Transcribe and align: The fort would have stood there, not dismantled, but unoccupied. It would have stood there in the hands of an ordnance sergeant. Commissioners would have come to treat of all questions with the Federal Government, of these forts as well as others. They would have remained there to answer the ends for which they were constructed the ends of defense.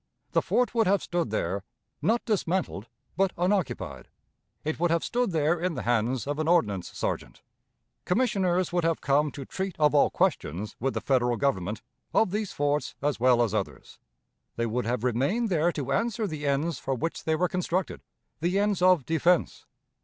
The 0.31 0.41
fort 0.41 0.73
would 0.73 0.87
have 0.87 1.03
stood 1.03 1.29
there, 1.29 1.63
not 2.01 2.25
dismantled, 2.25 2.87
but 3.15 3.33
unoccupied. 3.37 4.07
It 4.63 4.79
would 4.79 4.89
have 4.89 5.03
stood 5.03 5.29
there 5.29 5.59
in 5.61 5.75
the 5.75 5.83
hands 5.83 6.25
of 6.25 6.39
an 6.39 6.47
ordnance 6.47 6.89
sergeant. 6.97 7.43
Commissioners 8.03 8.73
would 8.73 8.83
have 8.83 8.99
come 8.99 9.29
to 9.33 9.45
treat 9.45 9.75
of 9.77 9.93
all 9.93 10.09
questions 10.09 10.75
with 10.79 10.95
the 10.95 11.01
Federal 11.01 11.37
Government, 11.37 11.83
of 12.15 12.31
these 12.31 12.51
forts 12.51 12.95
as 13.03 13.19
well 13.19 13.43
as 13.43 13.53
others. 13.53 13.99
They 14.55 14.65
would 14.65 14.85
have 14.85 15.03
remained 15.03 15.49
there 15.49 15.71
to 15.73 15.91
answer 15.91 16.25
the 16.25 16.47
ends 16.47 16.79
for 16.79 16.95
which 16.95 17.25
they 17.25 17.35
were 17.35 17.47
constructed 17.47 18.01
the 18.39 18.57
ends 18.57 18.81
of 18.81 19.05
defense. 19.05 19.67